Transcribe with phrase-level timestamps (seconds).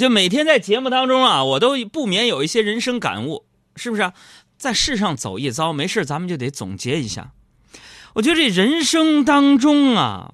[0.00, 3.44] 就每天在节目当中啊，我都不免有一些人生感悟，
[3.76, 4.14] 是不是、啊？
[4.56, 7.32] 在世上走一遭，没事咱们就得总结一下。
[8.14, 10.32] 我觉得这人生当中啊，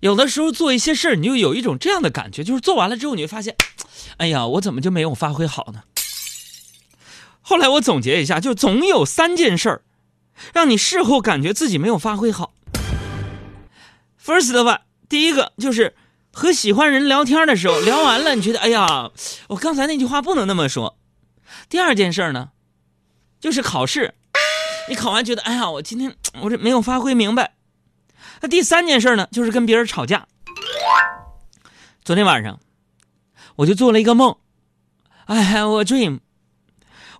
[0.00, 3.54] 有的时候做一些事儿，你就有一种这样的感觉，就是做完了之后，你会发现，
[4.16, 5.82] 哎呀，我怎么就没有发挥好呢？
[7.42, 9.82] 后来我总结一下，就总有三件事儿，
[10.54, 12.54] 让你事后感觉自己没有发挥好。
[14.24, 14.80] First one，
[15.10, 15.94] 第一个就是
[16.34, 19.10] 和喜欢人聊天的时候，聊完了你觉得，哎呀，
[19.48, 20.98] 我刚才那句话不能那么说。
[21.68, 22.50] 第二件事呢，
[23.40, 24.14] 就是考试，
[24.88, 27.54] 你考完觉得，哎呀，我今天我这没有发挥明白。
[28.40, 30.26] 那第三件事呢，就是跟别人吵架。
[32.04, 32.58] 昨天晚上，
[33.56, 34.36] 我就做了一个梦，
[35.26, 36.20] 哎，我 dream。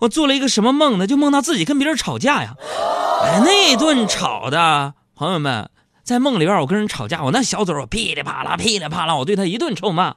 [0.01, 1.07] 我做了一个什么梦呢？
[1.07, 2.57] 就梦到自己跟别人吵架呀！
[3.23, 5.71] 哎，那顿吵的，朋友们，
[6.05, 10.17] 在梦里边我跟人吵架，我那小嘴我噼里啪啦、噼里啪啦，我对他一顿臭骂。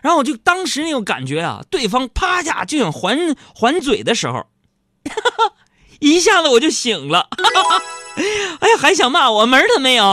[0.00, 4.46] 然后我就当时那种感觉啊，对方啪下就想还还嘴的时候，
[5.98, 7.28] 一下子我就醒了。
[8.60, 10.04] 哎呀，还想骂我门儿都没有。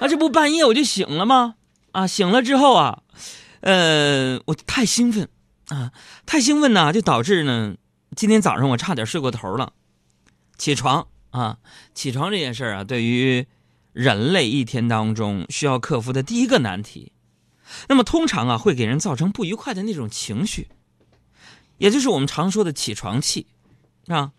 [0.00, 1.54] 啊，这不半夜我就醒了吗？
[1.92, 2.98] 啊，醒了之后啊。
[3.60, 5.28] 呃，我太兴奋
[5.68, 5.90] 啊，
[6.26, 7.74] 太兴奋呢，就导致呢，
[8.16, 9.72] 今天早上我差点睡过头了。
[10.56, 11.58] 起床啊，
[11.94, 13.46] 起床这件事啊，对于
[13.92, 17.12] 人类一天当中需要克服的第一个难题，
[17.88, 20.68] 那么通常啊，会给人造成不愉快的那种情绪，
[21.76, 23.46] 也就是我们常说的起床气
[24.08, 24.32] 啊。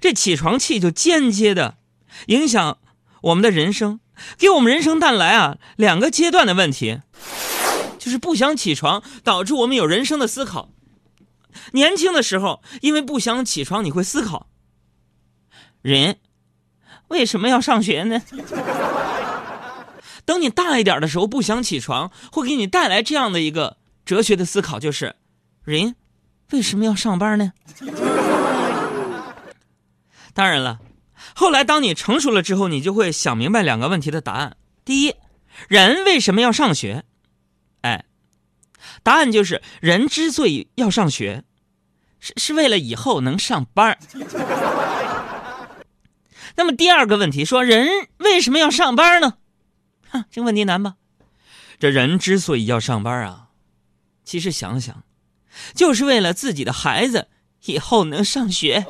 [0.00, 1.78] 这起床气就间接的
[2.26, 2.78] 影响
[3.22, 4.00] 我们的人生，
[4.36, 7.00] 给我们人生带来啊两个阶段的问题。
[7.98, 10.70] 就是不想起床，导致我们有人生的思考。
[11.72, 14.48] 年轻的时候，因为不想起床，你会思考：
[15.82, 16.18] 人
[17.08, 18.22] 为什么要上学呢？
[20.24, 25.16] 等你大一点的时候，不想起床，会给你带来这样的一个哲学的思考，就是
[25.64, 25.96] 人
[26.52, 27.52] 为什么要上班呢？
[30.32, 30.78] 当然了，
[31.34, 35.14] 后来当你成熟了之后，你就会想明白两个问题的答案：第一，
[35.68, 37.04] 人为什么要上学？
[39.02, 41.44] 答案就是人之所以要上学，
[42.20, 43.98] 是是为了以后能上班
[46.54, 49.38] 那么第二个问题说，人为什么要上班呢？
[50.10, 50.96] 哼，这个问题难吧？
[51.78, 53.48] 这人之所以要上班啊，
[54.24, 55.02] 其实想想，
[55.74, 57.28] 就是为了自己的孩子
[57.64, 58.86] 以后能上学。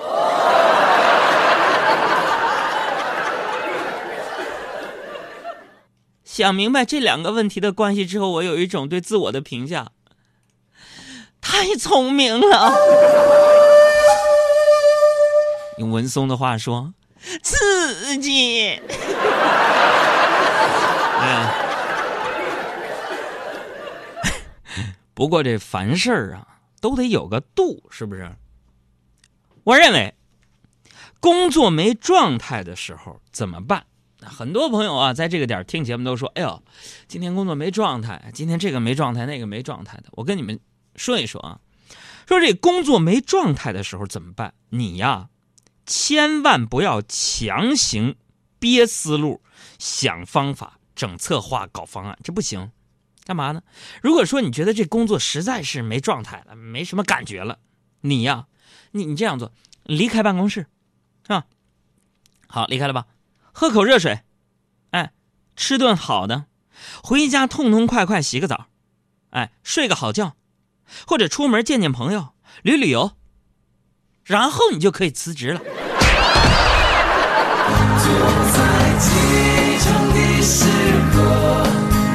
[6.24, 9.92] 想明白这两个问题的关系之后，我有一种对自我的评价：
[11.52, 12.74] 太聪明了。
[15.76, 16.94] 用文松的话说，
[17.42, 18.80] 刺激。
[21.20, 21.54] 哎，
[25.12, 28.32] 不过这凡事啊，都得有个度，是不是？
[29.64, 30.14] 我认为，
[31.20, 33.84] 工作没状态的时候怎么办？
[34.24, 36.62] 很多朋友啊，在这个点听节目都说：“哎呦，
[37.06, 40.58] 今天工作没状态，今天这个没状态，那个没状态的。”我跟你们
[40.97, 41.60] 说一说啊，
[42.26, 44.54] 说这工作没状态的时候怎么办？
[44.70, 45.28] 你呀，
[45.86, 48.16] 千万不要强行
[48.58, 49.42] 憋思路、
[49.78, 52.70] 想方法、整策划、搞方案，这不行。
[53.25, 53.62] 干嘛呢？
[54.02, 57.60] 如果说你觉得这工作实在是没状态了，没什么感觉了，
[58.00, 58.47] 你呀，
[58.91, 59.52] 你你这样做，
[59.84, 60.66] 离开办公室，
[61.22, 61.47] 是吧？
[62.48, 63.06] 好，离开了吧。
[63.52, 64.22] 喝口热水，
[64.91, 65.12] 哎，
[65.54, 66.47] 吃顿好的，
[67.02, 68.66] 回家痛痛快快洗个澡，
[69.31, 70.34] 哎，睡个好觉，
[71.06, 72.28] 或者出门见见朋友，
[72.62, 73.12] 旅旅游，
[74.25, 75.60] 然后你就可以辞职了。
[78.04, 78.09] 就
[78.53, 78.59] 在
[78.98, 79.09] 启
[79.78, 80.66] 程的时
[81.12, 81.16] 刻，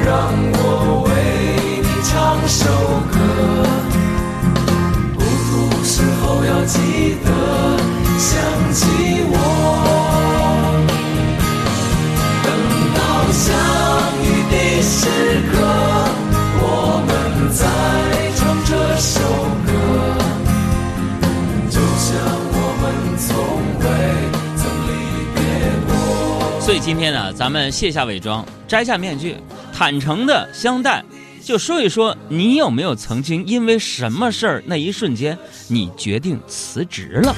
[0.04, 1.10] 让我为
[1.82, 2.08] 你唱
[2.46, 2.64] 首
[3.12, 3.16] 歌，
[5.14, 7.26] 不哭时候要记得
[8.18, 8.28] 想
[8.72, 9.07] 起
[26.88, 29.36] 今天呢，咱们卸下伪装，摘下面具，
[29.74, 31.04] 坦诚的相待，
[31.44, 35.38] 就说一说你有没有曾经因为什么事儿那一瞬间，
[35.68, 37.36] 你决定辞职了。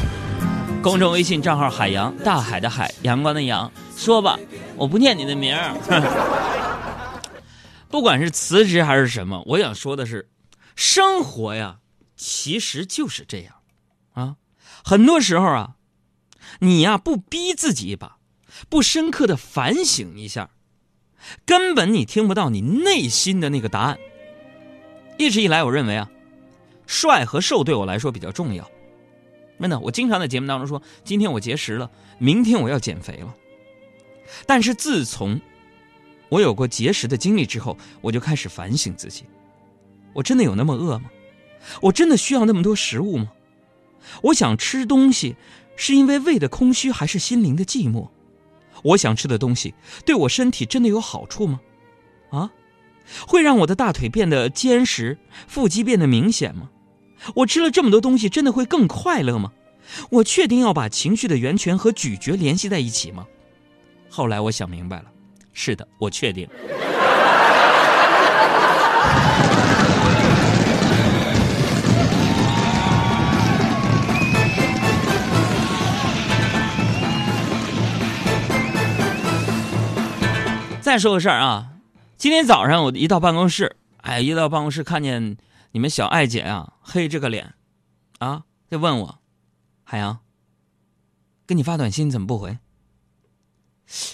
[0.80, 4.38] 公众微信账号海洋大海的海阳光的阳，说吧，
[4.76, 7.20] 我不念你的名儿。
[7.90, 10.28] 不管是辞职还是什么，我想说的是，
[10.76, 11.78] 生活呀，
[12.16, 13.54] 其实就是这样
[14.12, 14.36] 啊。
[14.84, 15.70] 很多时候啊，
[16.60, 18.18] 你呀不逼自己一把，
[18.68, 20.50] 不深刻的反省一下，
[21.46, 23.98] 根本你听不到你内心的那个答案。
[25.18, 26.10] 一直以来，我认为啊，
[26.86, 28.70] 帅和瘦对我来说比较重要。
[29.58, 33.34] 真的，我经常在节目当中说，今天我节食了，明天我要减肥了。
[34.46, 35.38] 但是自从
[36.30, 39.24] 我有过节食的经历之后，我就开始反省自己：
[40.14, 41.10] 我真的有那么饿吗？
[41.82, 43.30] 我真的需要那么多食物吗？
[44.22, 45.36] 我想吃东西，
[45.76, 48.08] 是因为胃的空虚，还是心灵的寂寞？
[48.82, 49.74] 我想吃的东西
[50.04, 51.60] 对我身体真的有好处吗？
[52.30, 52.50] 啊，
[53.26, 56.70] 会让我的大腿变得坚实，腹肌变得明显吗？
[57.34, 59.52] 我吃了这么多东西，真的会更快乐吗？
[60.10, 63.26] 我确定要把情绪的源泉和咀嚼联系在一起吗？
[64.08, 65.06] 后来我想明白了，
[65.52, 66.48] 是的，我确定。
[80.90, 81.74] 再说个事儿啊，
[82.18, 85.36] 今天早上我一到办公室，哎，一到办公室看见。
[85.70, 87.54] 你们小爱姐啊，黑着个脸，
[88.18, 89.20] 啊，就问我，
[89.84, 90.18] 海洋，
[91.46, 92.58] 给你发短信怎么不回？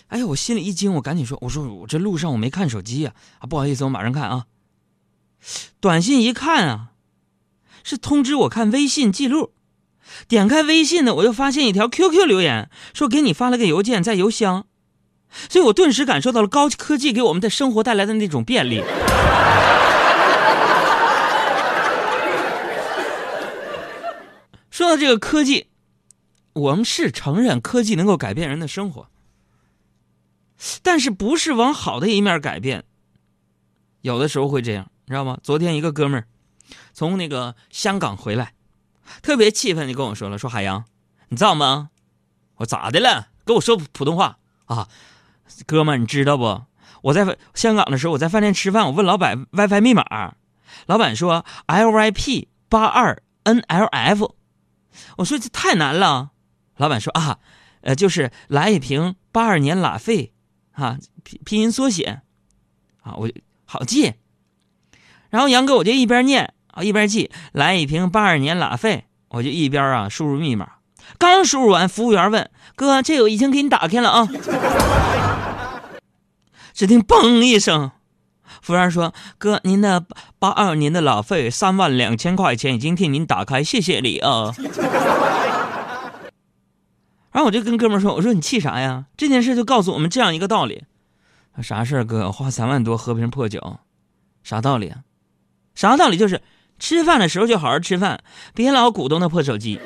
[0.08, 4.44] 哎呀，我心里一惊，我赶紧说，我说我这路上我没看手机呀，啊，不好意思，我马上看啊。
[5.80, 6.90] 短信一看啊，
[7.82, 9.54] 是通知我看微信记录，
[10.28, 14.66] 点开微信呢，我又发现一条 QQ 留言，说给你发了个邮件在邮箱，
[15.48, 18.82] 所以我顿时感受到了高科技给我们的生活带来的那种便利。
[24.70, 25.68] 说到这个科技，
[26.52, 29.08] 我们是承认科技能够改变人的生活，
[30.82, 32.84] 但是不是往好的一面改变。
[34.02, 35.38] 有的时候会这样，你知道吗？
[35.42, 36.26] 昨天一个哥们儿
[36.92, 38.52] 从那个香港回来，
[39.22, 40.84] 特别气愤，就跟我说了：“说海洋，
[41.28, 41.90] 你知道吗？
[42.56, 43.28] 我咋的了？
[43.44, 44.88] 跟我说普通话啊，
[45.66, 46.62] 哥们，你知道不？
[47.02, 50.34] 我在香港的时候，我在饭店吃饭，我问老板 WiFi 密码，
[50.86, 54.32] 老板说 LYP 八二 NLF。”
[55.18, 56.30] 我说这太难了，
[56.78, 57.38] 老板说啊，
[57.82, 60.32] 呃，就是来一瓶八二年拉菲，
[60.72, 62.22] 啊，拼拼音缩写，
[63.02, 63.30] 啊，我
[63.66, 64.14] 好记。
[65.28, 70.66] 然后杨哥我就一边念啊一边记，来一瓶八二年拉菲，我就一边啊输入密码。
[71.18, 74.26] 刚输入完，服务员问哥，这我已经给你打开了啊。
[76.76, 77.90] 只听嘣一声。
[78.60, 80.04] 服务员说：“哥，您的
[80.38, 84.52] 八二年的老费三万两千块钱已经替您打开，谢谢你啊。”
[87.32, 89.06] 然后我就跟哥们说：“我说你气啥呀？
[89.16, 90.84] 这件事就告诉我们这样一个道理，
[91.62, 92.30] 啥事儿哥？
[92.30, 93.78] 花三万多喝瓶破酒，
[94.42, 94.98] 啥道理啊？
[95.74, 96.18] 啥道理？
[96.18, 96.42] 就是
[96.78, 98.22] 吃饭的时候就好好吃饭，
[98.54, 99.80] 别老鼓动那破手机。”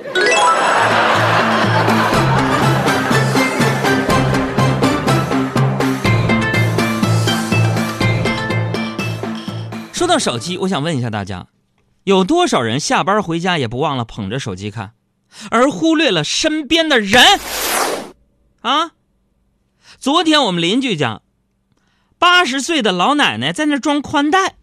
[10.00, 11.49] 说到手机，我想问一下大家，
[12.05, 14.94] 有多少人下班回家也不忘了捧着手机看，
[15.50, 17.23] 而忽略了身边的人？
[18.62, 18.93] 啊！
[19.99, 21.20] 昨天我们邻居家
[22.19, 24.55] 八十岁的老奶奶在那装宽带，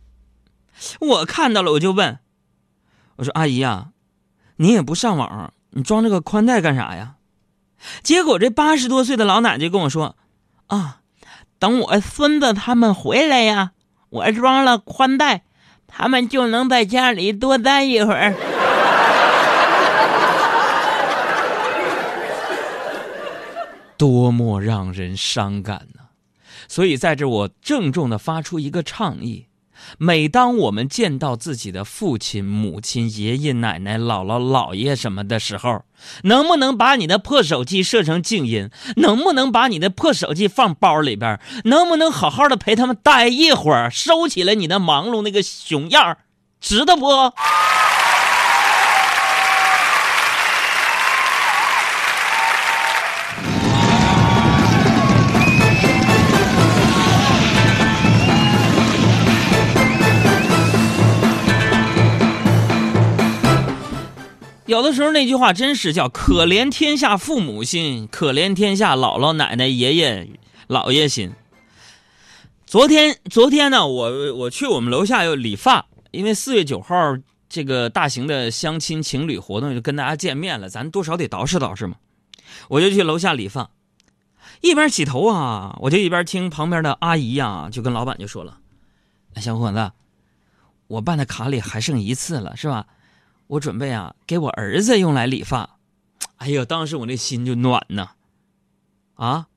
[1.02, 2.18] 我看到了，我就问，
[3.18, 3.90] 我说：“阿姨呀，
[4.56, 7.18] 你也不上网，你装这个宽带干啥呀？”
[8.02, 10.18] 结果这八十多岁的老奶奶就跟我说
[10.66, 11.02] ：“啊，
[11.60, 13.74] 等我孙子他们回来呀。”
[14.10, 15.44] 我装了宽带，
[15.88, 18.34] 他们就能在家里多待一会儿。
[23.98, 26.02] 多么让人伤感呐！
[26.68, 29.47] 所以在这，我郑重的发出一个倡议。
[29.98, 35.84] 每当我们见到自己的父亲、母亲、爷爷奶奶、姥姥姥爷什么的时候，
[36.24, 38.70] 能不能把你的破手机设成静音？
[38.98, 41.40] 能不能把你的破手机放包里边？
[41.66, 43.90] 能不能好好的陪他们待一会儿？
[43.90, 46.18] 收起来你那忙碌那个熊样
[46.60, 47.06] 值得不？
[64.68, 70.28] 有的时候那句话真是叫“可怜天下父母心，可怜天下姥姥奶奶爷爷
[70.68, 71.32] 姥爷心”。
[72.68, 76.96] 昨天，昨天呢，我我去我们楼下又理发，因为四月九号
[77.48, 81.96] 这个大型的相亲情侣活动就跟大家见面了，咱多少得捯饬捯饬嘛。
[82.68, 83.70] 我就去楼下理发，
[84.60, 88.58] 一边洗头啊，我就一边听旁边的阿姨呀，就跟老板就说了
[89.40, 89.92] ：“小伙子，
[90.88, 92.86] 我办的卡里还剩一次了，是吧？”
[93.48, 95.80] 我准备啊，给我儿子用来理发。
[96.38, 98.12] 哎呀，当时我那心就暖呐。
[99.16, 99.48] 啊，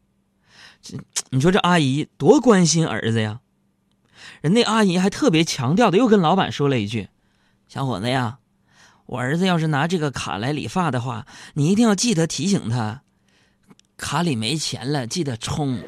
[0.81, 0.97] 这
[1.31, 3.41] 你说这阿姨多关心儿子呀？
[4.41, 7.09] 人那阿姨还特别强调的，又跟老板说了一句
[7.69, 8.39] ：“小伙子呀，
[9.07, 13.03] 我儿子要是拿这个卡来理发的话，你一定要记得提醒他，
[13.99, 15.83] 卡里没钱了，记得充。”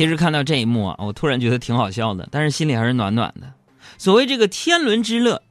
[0.00, 3.52] 其实看到这一幕啊，我突然觉得挺好笑的，但是心里还是暖暖的。
[3.98, 5.42] 所谓这个天伦之乐，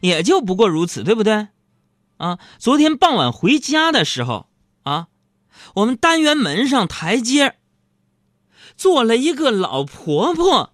[0.00, 1.48] 也就不过如此，对不对？
[2.16, 4.46] 啊，昨天傍晚回家的时候
[4.84, 5.08] 啊，
[5.74, 7.56] 我们单元门上台阶
[8.74, 10.72] 坐了一个老婆婆。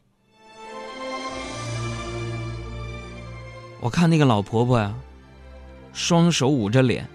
[3.80, 4.94] 我看那个老婆婆呀，
[5.92, 7.08] 双手捂着脸，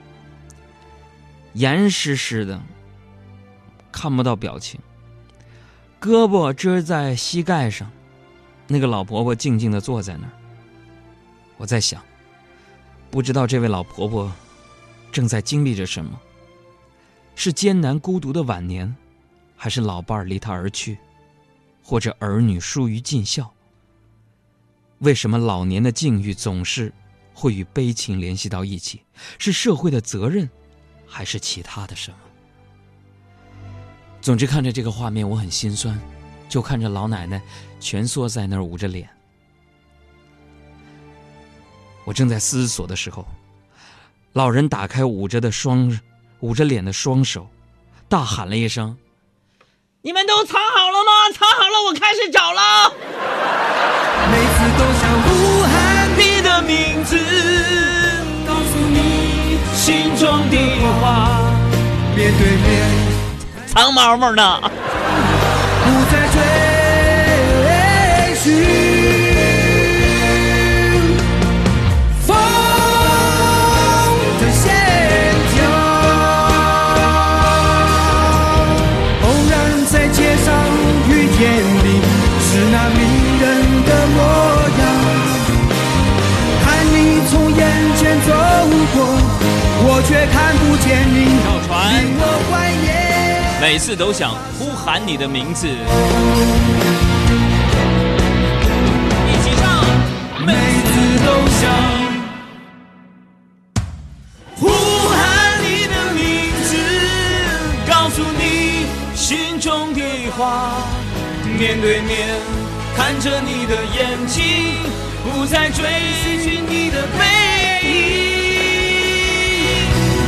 [1.54, 2.62] 严实实的，
[3.94, 4.78] 看不到表情。
[6.06, 7.92] 胳膊支在膝盖上，
[8.68, 10.34] 那个老婆婆静静的坐在那儿。
[11.58, 12.00] 我在想，
[13.10, 14.32] 不知道这位老婆婆
[15.12, 16.22] 正在经历着什么？
[17.34, 18.96] 是艰难孤独的晚年，
[19.56, 21.00] 还是老伴儿离她而去，
[21.82, 23.52] 或者儿女疏于尽孝？
[25.00, 26.94] 为什么老年的境遇总是
[27.34, 29.02] 会与悲情联系到一起？
[29.40, 30.48] 是社会的责任，
[31.08, 32.18] 还是其他的什么？
[34.25, 35.96] 总之，看着这个画面，我很心酸，
[36.50, 37.39] 就看着老奶奶
[37.79, 39.08] 蜷缩在那儿捂着脸。
[42.05, 43.24] 我正在思索的时候，
[44.34, 46.00] 老人打开捂着的双、
[46.39, 47.48] 捂着脸的双手，
[48.10, 48.98] 大喊了一声
[50.01, 51.32] ：“你们都藏好了吗？
[51.38, 52.91] 藏好了，我开始找了。”
[54.34, 57.15] 每次都想呼喊你的名字，
[58.48, 60.58] 告诉你心中的
[61.00, 61.29] 话，
[62.15, 63.05] 面对面。
[63.75, 64.62] 藏毛毛呢？
[65.84, 66.39] 不再追
[68.34, 68.39] 寻
[72.25, 72.34] 风
[74.39, 74.63] 的线
[75.51, 75.55] 条。
[79.24, 79.53] 偶然
[79.91, 80.48] 在街上
[81.10, 81.44] 遇见
[81.84, 82.00] 你，
[82.39, 82.98] 是那迷
[83.41, 83.44] 人
[83.84, 84.17] 的模
[84.79, 84.82] 样。
[86.63, 86.96] 看你
[87.29, 87.60] 从眼
[87.98, 88.32] 前走
[88.96, 88.98] 过，
[89.84, 93.05] 我却看不见你，令我怀念。
[93.62, 95.72] 每次都想呼喊你的名字，一
[99.44, 99.84] 起唱。
[100.46, 101.64] 每次都想
[104.56, 104.68] 呼
[105.10, 105.18] 喊
[105.64, 106.76] 你的名字，
[107.90, 108.86] 告诉你
[109.16, 110.02] 心中的
[110.38, 110.76] 话。
[111.58, 112.28] 面对面
[112.96, 114.44] 看着你的眼睛，
[115.24, 115.86] 不再追
[116.44, 117.24] 寻你的背
[117.88, 117.94] 影。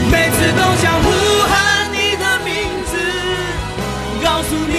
[0.10, 1.12] 每次都想呼
[1.50, 1.67] 喊。
[4.50, 4.74] 告诉你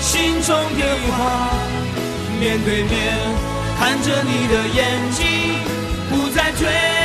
[0.00, 1.50] 心中的话，
[2.40, 2.94] 面对面
[3.78, 5.26] 看着你的眼睛，
[6.08, 6.95] 不再追。